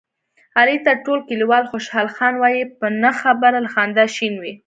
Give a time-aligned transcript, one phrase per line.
[0.59, 4.53] علي ته ټول کلیوال خوشحال خان وایي، په نه خبره له خندا شین وي.